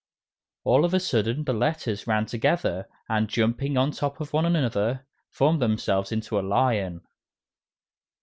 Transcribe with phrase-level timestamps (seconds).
[0.63, 5.05] All of a sudden the Letters ran together, and, jumping on top of one another,
[5.29, 7.01] formed themselves into a lion.